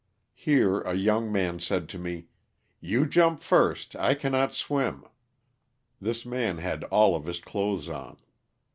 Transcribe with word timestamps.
Here 0.33 0.81
a 0.81 0.95
young 0.95 1.31
man 1.31 1.59
said 1.59 1.87
to 1.89 1.99
me, 1.99 2.25
*'you 2.79 3.05
jump 3.05 3.39
first, 3.43 3.95
I 3.95 4.15
cannot 4.15 4.51
swim." 4.51 5.05
This 6.01 6.25
man 6.25 6.57
had 6.57 6.83
all 6.85 7.15
of 7.15 7.25
his 7.27 7.39
clothes 7.39 7.87
on. 7.87 8.17